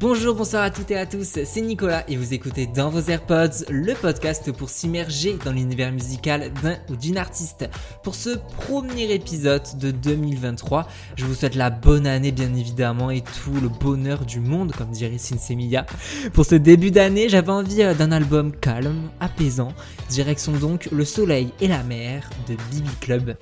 Bonjour, 0.00 0.36
bonsoir 0.36 0.62
à 0.62 0.70
toutes 0.70 0.92
et 0.92 0.96
à 0.96 1.06
tous, 1.06 1.40
c'est 1.44 1.60
Nicolas 1.60 2.04
et 2.08 2.16
vous 2.16 2.32
écoutez 2.32 2.68
dans 2.68 2.88
vos 2.88 3.00
AirPods 3.00 3.64
le 3.68 3.94
podcast 3.94 4.52
pour 4.52 4.68
s'immerger 4.68 5.36
dans 5.44 5.50
l'univers 5.50 5.90
musical 5.90 6.52
d'un 6.62 6.76
ou 6.88 6.94
d'une 6.94 7.18
artiste. 7.18 7.68
Pour 8.04 8.14
ce 8.14 8.38
premier 8.58 9.12
épisode 9.12 9.64
de 9.80 9.90
2023, 9.90 10.86
je 11.16 11.24
vous 11.24 11.34
souhaite 11.34 11.56
la 11.56 11.70
bonne 11.70 12.06
année 12.06 12.30
bien 12.30 12.54
évidemment 12.54 13.10
et 13.10 13.22
tout 13.22 13.54
le 13.60 13.68
bonheur 13.68 14.24
du 14.24 14.38
monde 14.38 14.70
comme 14.70 14.90
dirait 14.90 15.18
Sinsemiya. 15.18 15.84
Pour 16.32 16.46
ce 16.46 16.54
début 16.54 16.92
d'année, 16.92 17.28
j'avais 17.28 17.50
envie 17.50 17.82
euh, 17.82 17.92
d'un 17.92 18.12
album 18.12 18.52
calme, 18.52 19.10
apaisant, 19.18 19.72
direction 20.10 20.52
donc 20.52 20.88
le 20.92 21.04
soleil 21.04 21.52
et 21.60 21.66
la 21.66 21.82
mer 21.82 22.30
de 22.46 22.54
Bibi 22.70 22.94
Club. 23.00 23.34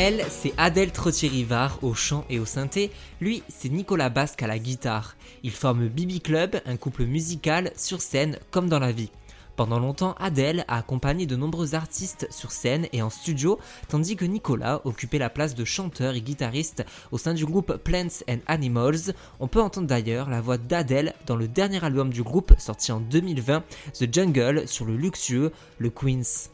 Elle, 0.00 0.24
c'est 0.30 0.54
Adèle 0.58 0.92
Trottier-Rivard 0.92 1.80
au 1.82 1.92
chant 1.92 2.24
et 2.30 2.38
au 2.38 2.44
synthé. 2.44 2.92
Lui, 3.20 3.42
c'est 3.48 3.68
Nicolas 3.68 4.10
Basque 4.10 4.44
à 4.44 4.46
la 4.46 4.60
guitare. 4.60 5.16
Ils 5.42 5.50
forment 5.50 5.88
Bibi 5.88 6.20
Club, 6.20 6.60
un 6.66 6.76
couple 6.76 7.04
musical 7.04 7.72
sur 7.76 8.00
scène 8.00 8.38
comme 8.52 8.68
dans 8.68 8.78
la 8.78 8.92
vie. 8.92 9.10
Pendant 9.56 9.80
longtemps, 9.80 10.14
Adèle 10.20 10.64
a 10.68 10.76
accompagné 10.76 11.26
de 11.26 11.34
nombreux 11.34 11.74
artistes 11.74 12.28
sur 12.30 12.52
scène 12.52 12.86
et 12.92 13.02
en 13.02 13.10
studio, 13.10 13.58
tandis 13.88 14.14
que 14.14 14.24
Nicolas 14.24 14.82
occupait 14.84 15.18
la 15.18 15.30
place 15.30 15.56
de 15.56 15.64
chanteur 15.64 16.14
et 16.14 16.20
guitariste 16.20 16.84
au 17.10 17.18
sein 17.18 17.34
du 17.34 17.44
groupe 17.44 17.76
Plants 17.78 18.22
and 18.30 18.38
Animals. 18.46 19.14
On 19.40 19.48
peut 19.48 19.60
entendre 19.60 19.88
d'ailleurs 19.88 20.30
la 20.30 20.40
voix 20.40 20.58
d'Adèle 20.58 21.12
dans 21.26 21.34
le 21.34 21.48
dernier 21.48 21.84
album 21.84 22.10
du 22.10 22.22
groupe 22.22 22.54
sorti 22.56 22.92
en 22.92 23.00
2020, 23.00 23.64
The 23.94 24.14
Jungle, 24.14 24.68
sur 24.68 24.84
le 24.84 24.96
luxueux 24.96 25.50
Le 25.78 25.90
Queens. 25.90 26.50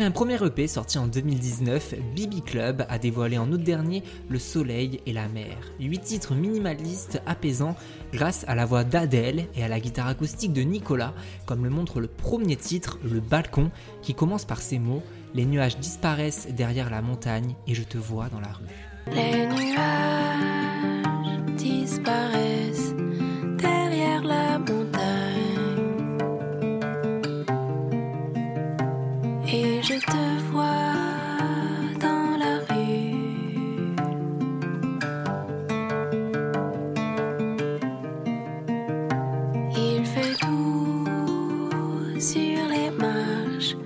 Après 0.00 0.08
un 0.08 0.12
premier 0.12 0.42
EP 0.42 0.66
sorti 0.66 0.96
en 0.96 1.06
2019, 1.06 1.94
Bibi 2.14 2.40
Club 2.40 2.86
a 2.88 2.98
dévoilé 2.98 3.36
en 3.36 3.52
août 3.52 3.62
dernier 3.62 4.02
Le 4.30 4.38
Soleil 4.38 5.02
et 5.04 5.12
la 5.12 5.28
Mer. 5.28 5.58
Huit 5.78 6.00
titres 6.00 6.34
minimalistes 6.34 7.20
apaisants 7.26 7.76
grâce 8.10 8.46
à 8.48 8.54
la 8.54 8.64
voix 8.64 8.82
d'Adèle 8.82 9.44
et 9.54 9.62
à 9.62 9.68
la 9.68 9.78
guitare 9.78 10.06
acoustique 10.06 10.54
de 10.54 10.62
Nicolas, 10.62 11.12
comme 11.44 11.64
le 11.64 11.70
montre 11.70 12.00
le 12.00 12.06
premier 12.06 12.56
titre, 12.56 12.98
Le 13.04 13.20
Balcon, 13.20 13.70
qui 14.00 14.14
commence 14.14 14.46
par 14.46 14.62
ces 14.62 14.78
mots 14.78 15.02
Les 15.34 15.44
nuages 15.44 15.76
disparaissent 15.76 16.48
derrière 16.48 16.88
la 16.88 17.02
montagne 17.02 17.54
et 17.66 17.74
je 17.74 17.82
te 17.82 17.98
vois 17.98 18.30
dans 18.30 18.40
la 18.40 18.52
rue. 18.52 18.64
Je 29.82 29.94
te 29.94 30.40
vois 30.50 30.66
dans 31.98 32.36
la 32.38 32.58
rue. 32.68 33.14
Il 39.76 40.04
fait 40.04 40.36
tout 40.40 42.20
sur 42.20 42.68
les 42.68 42.90
marches. 42.90 43.76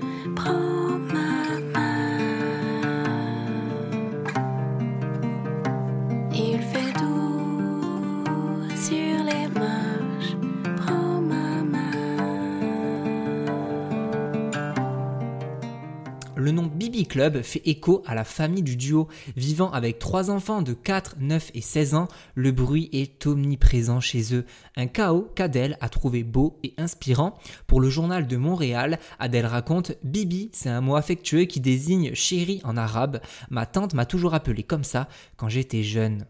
Le 16.45 16.51
nom 16.51 16.67
Bibi 16.67 17.07
Club 17.07 17.41
fait 17.41 17.63
écho 17.65 18.03
à 18.05 18.15
la 18.15 18.23
famille 18.23 18.63
du 18.63 18.77
duo. 18.77 19.09
Vivant 19.35 19.73
avec 19.73 19.99
trois 19.99 20.31
enfants 20.31 20.61
de 20.61 20.75
4, 20.75 21.17
9 21.19 21.51
et 21.55 21.63
16 21.63 21.95
ans, 21.95 22.07
le 22.35 22.53
bruit 22.53 22.91
est 22.93 23.27
omniprésent 23.27 23.99
chez 24.01 24.35
eux. 24.35 24.45
Un 24.77 24.87
chaos 24.87 25.27
qu'Adèle 25.35 25.79
a 25.81 25.89
trouvé 25.89 26.23
beau 26.23 26.59
et 26.63 26.75
inspirant. 26.77 27.39
Pour 27.67 27.81
le 27.81 27.89
journal 27.89 28.27
de 28.27 28.37
Montréal, 28.37 28.99
Adèle 29.19 29.47
raconte 29.47 29.93
Bibi, 30.03 30.51
c'est 30.53 30.69
un 30.69 30.83
mot 30.83 30.97
affectueux 30.97 31.45
qui 31.45 31.61
désigne 31.61 32.13
chérie 32.13 32.61
en 32.65 32.77
arabe. 32.77 33.23
Ma 33.49 33.65
tante 33.65 33.95
m'a 33.95 34.05
toujours 34.05 34.35
appelé 34.35 34.65
comme 34.65 34.85
ça 34.85 35.09
quand 35.39 35.49
j'étais 35.49 35.83
jeune. 35.83 36.27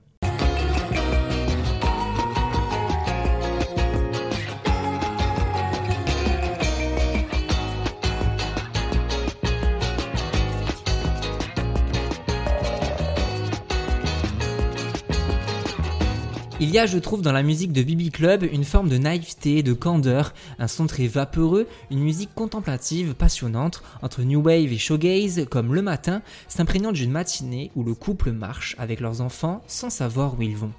Y 16.75 16.79
a, 16.81 16.87
je 16.87 16.99
trouve, 16.99 17.23
dans 17.23 17.31
la 17.31 17.45
musique 17.45 17.73
de 17.73 17.85
Bibi 17.85 18.11
Club 18.11 18.43
une 18.43 18.65
forme 18.65 18.89
de 18.89 18.99
naïveté, 18.99 19.63
de 19.63 19.73
candeur, 19.73 20.35
un 20.59 20.67
son 20.67 20.89
très 20.89 21.07
vaporeux, 21.07 21.69
une 21.93 22.01
musique 22.01 22.35
contemplative, 22.35 23.15
passionnante, 23.15 23.85
entre 24.03 24.23
new 24.23 24.43
wave 24.43 24.73
et 24.73 24.79
showgaze, 24.79 25.47
comme 25.49 25.73
le 25.73 25.83
matin, 25.83 26.21
s'imprégnant 26.49 26.91
d'une 26.91 27.13
matinée 27.13 27.71
où 27.77 27.85
le 27.85 27.95
couple 27.95 28.33
marche 28.33 28.75
avec 28.77 28.99
leurs 28.99 29.21
enfants 29.21 29.63
sans 29.69 29.89
savoir 29.89 30.37
où 30.37 30.43
ils 30.43 30.57
vont. 30.57 30.73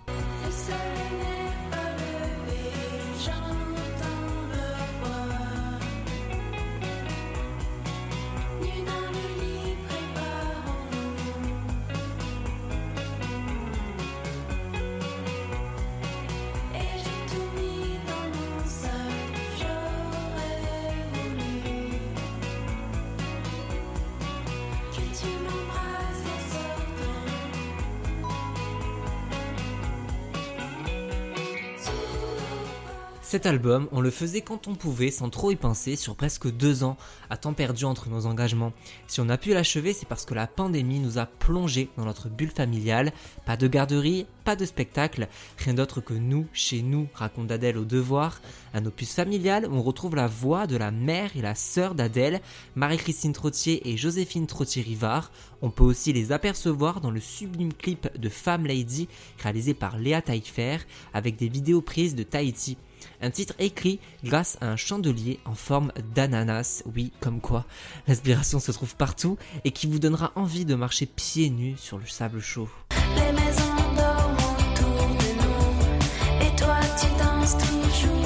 Cet 33.35 33.47
album, 33.47 33.89
on 33.91 33.99
le 33.99 34.11
faisait 34.11 34.39
quand 34.39 34.69
on 34.69 34.75
pouvait 34.75 35.11
sans 35.11 35.29
trop 35.29 35.51
y 35.51 35.57
penser 35.57 35.97
sur 35.97 36.15
presque 36.15 36.49
deux 36.49 36.85
ans, 36.85 36.95
à 37.29 37.35
temps 37.35 37.51
perdu 37.51 37.83
entre 37.83 38.07
nos 38.07 38.27
engagements. 38.27 38.71
Si 39.07 39.19
on 39.19 39.27
a 39.27 39.37
pu 39.37 39.53
l'achever, 39.53 39.91
c'est 39.91 40.07
parce 40.07 40.23
que 40.23 40.33
la 40.33 40.47
pandémie 40.47 41.01
nous 41.01 41.17
a 41.17 41.25
plongé 41.25 41.89
dans 41.97 42.05
notre 42.05 42.29
bulle 42.29 42.51
familiale. 42.51 43.11
Pas 43.45 43.57
de 43.57 43.67
garderie, 43.67 44.25
pas 44.45 44.55
de 44.55 44.63
spectacle, 44.63 45.27
rien 45.57 45.73
d'autre 45.73 45.99
que 45.99 46.13
nous, 46.13 46.47
chez 46.53 46.81
nous, 46.81 47.09
raconte 47.13 47.51
Adèle 47.51 47.77
au 47.77 47.83
devoir. 47.83 48.39
Un 48.73 48.85
opus 48.85 49.13
familial 49.13 49.67
où 49.67 49.75
on 49.75 49.83
retrouve 49.83 50.15
la 50.15 50.27
voix 50.27 50.65
de 50.65 50.77
la 50.77 50.91
mère 50.91 51.35
et 51.35 51.41
la 51.41 51.55
sœur 51.55 51.93
d'Adèle, 51.93 52.39
Marie-Christine 52.75 53.33
Trottier 53.33 53.89
et 53.89 53.97
Joséphine 53.97 54.47
Trottier-Rivard. 54.47 55.29
On 55.61 55.71
peut 55.71 55.83
aussi 55.83 56.13
les 56.13 56.31
apercevoir 56.31 57.01
dans 57.01 57.11
le 57.11 57.19
sublime 57.19 57.73
clip 57.73 58.17
de 58.17 58.29
Femme 58.29 58.65
Lady 58.65 59.09
réalisé 59.43 59.73
par 59.73 59.97
Léa 59.97 60.21
Taillefer 60.21 60.77
avec 61.13 61.35
des 61.35 61.49
vidéos 61.49 61.81
prises 61.81 62.15
de 62.15 62.23
Tahiti. 62.23 62.77
Un 63.21 63.29
titre 63.31 63.53
écrit 63.59 63.99
grâce 64.23 64.57
à 64.61 64.67
un 64.67 64.75
chandelier 64.75 65.39
en 65.45 65.55
forme 65.55 65.91
d'ananas, 66.13 66.83
oui, 66.95 67.11
comme 67.19 67.41
quoi 67.41 67.65
l'inspiration 68.07 68.59
se 68.59 68.71
trouve 68.71 68.95
partout 68.95 69.37
et 69.63 69.71
qui 69.71 69.87
vous 69.87 69.99
donnera 69.99 70.31
envie 70.35 70.65
de 70.65 70.75
marcher 70.75 71.05
pieds 71.05 71.49
nus 71.49 71.75
sur 71.77 71.97
le 71.97 72.05
sable 72.05 72.39
chaud. 72.41 72.69
Les 73.15 73.31
maisons 73.31 73.75
dorment 73.95 74.37
autour 74.59 75.07
de 75.07 75.29
nous. 75.41 76.45
Et 76.45 76.55
toi 76.55 76.79
tu 76.99 77.07
danses 77.17 77.57
toujours 77.57 78.24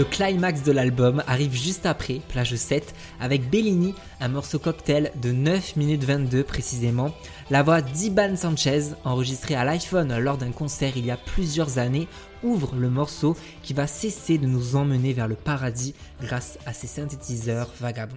Le 0.00 0.06
climax 0.06 0.62
de 0.62 0.72
l'album 0.72 1.22
arrive 1.26 1.52
juste 1.52 1.84
après, 1.84 2.22
plage 2.30 2.56
7, 2.56 2.94
avec 3.20 3.50
Bellini, 3.50 3.94
un 4.22 4.28
morceau 4.28 4.58
cocktail 4.58 5.12
de 5.20 5.30
9 5.30 5.76
minutes 5.76 6.04
22 6.04 6.42
précisément. 6.42 7.10
La 7.50 7.62
voix 7.62 7.82
d'Iban 7.82 8.34
Sanchez, 8.34 8.94
enregistrée 9.04 9.56
à 9.56 9.64
l'iPhone 9.66 10.18
lors 10.18 10.38
d'un 10.38 10.52
concert 10.52 10.96
il 10.96 11.04
y 11.04 11.10
a 11.10 11.18
plusieurs 11.18 11.76
années, 11.76 12.08
ouvre 12.42 12.76
le 12.76 12.88
morceau 12.88 13.36
qui 13.62 13.74
va 13.74 13.86
cesser 13.86 14.38
de 14.38 14.46
nous 14.46 14.74
emmener 14.74 15.12
vers 15.12 15.28
le 15.28 15.34
paradis 15.34 15.94
grâce 16.22 16.58
à 16.64 16.72
ses 16.72 16.86
synthétiseurs 16.86 17.70
vagabonds. 17.78 18.16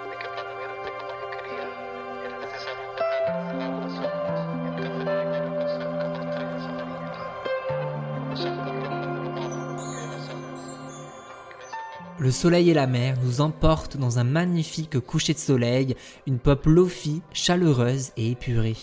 Le 12.21 12.29
soleil 12.29 12.69
et 12.69 12.75
la 12.75 12.85
mer 12.85 13.17
nous 13.23 13.41
emportent 13.41 13.97
dans 13.97 14.19
un 14.19 14.23
magnifique 14.23 14.99
coucher 14.99 15.33
de 15.33 15.39
soleil, 15.39 15.95
une 16.27 16.37
pop 16.37 16.67
lofi, 16.67 17.23
chaleureuse 17.33 18.11
et 18.15 18.29
épurée. 18.29 18.75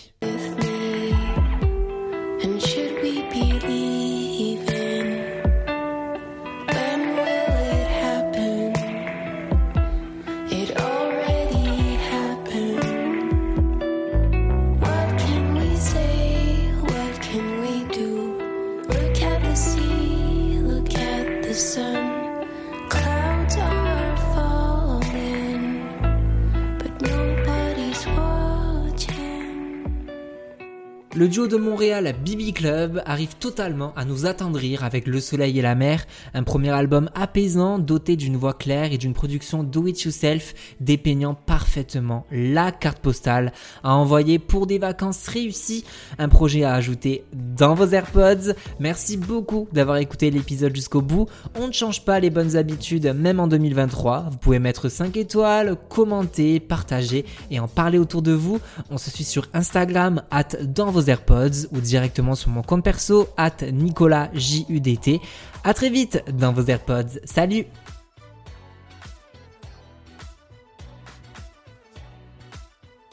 Le 31.19 31.27
duo 31.27 31.47
de 31.47 31.57
Montréal 31.57 32.15
Bibi 32.23 32.53
Club 32.53 33.03
arrive 33.05 33.35
totalement 33.35 33.91
à 33.97 34.05
nous 34.05 34.25
attendrir 34.25 34.85
avec 34.85 35.05
Le 35.05 35.19
Soleil 35.19 35.59
et 35.59 35.61
la 35.61 35.75
Mer, 35.75 36.05
un 36.33 36.43
premier 36.43 36.69
album 36.69 37.09
apaisant 37.13 37.77
doté 37.77 38.15
d'une 38.15 38.37
voix 38.37 38.53
claire 38.53 38.93
et 38.93 38.97
d'une 38.97 39.11
production 39.11 39.61
do 39.61 39.85
it 39.85 40.01
yourself 40.01 40.53
dépeignant 40.79 41.33
parfaitement 41.33 42.25
la 42.31 42.71
carte 42.71 42.99
postale 42.99 43.51
à 43.83 43.95
envoyer 43.95 44.39
pour 44.39 44.65
des 44.65 44.79
vacances 44.79 45.27
réussies, 45.27 45.83
un 46.19 46.29
projet 46.29 46.63
à 46.63 46.73
ajouter 46.73 47.25
dans 47.33 47.73
vos 47.73 47.87
AirPods. 47.87 48.53
Merci 48.79 49.17
beaucoup 49.17 49.67
d'avoir 49.73 49.97
écouté 49.97 50.31
l'épisode 50.31 50.73
jusqu'au 50.73 51.01
bout. 51.01 51.27
On 51.53 51.67
ne 51.67 51.73
change 51.73 52.05
pas 52.05 52.21
les 52.21 52.29
bonnes 52.29 52.55
habitudes 52.55 53.13
même 53.13 53.41
en 53.41 53.47
2023. 53.47 54.27
Vous 54.31 54.37
pouvez 54.37 54.59
mettre 54.59 54.87
5 54.87 55.17
étoiles, 55.17 55.75
commenter, 55.89 56.61
partager 56.61 57.25
et 57.51 57.59
en 57.59 57.67
parler 57.67 57.97
autour 57.97 58.21
de 58.21 58.31
vous. 58.31 58.61
On 58.89 58.97
se 58.97 59.11
suit 59.11 59.25
sur 59.25 59.47
Instagram 59.53 60.21
at 60.31 60.55
dans 60.63 60.91
vos 60.91 61.08
AirPods 61.09 61.67
ou 61.71 61.79
directement 61.79 62.35
sur 62.35 62.49
mon 62.49 62.61
compte 62.61 62.83
perso 62.83 63.27
at 63.37 63.57
Nicolas 63.71 64.29
JUDT. 64.33 65.19
À 65.63 65.73
très 65.73 65.89
vite 65.89 66.23
dans 66.31 66.53
vos 66.53 66.63
AirPods. 66.63 67.19
Salut 67.25 67.65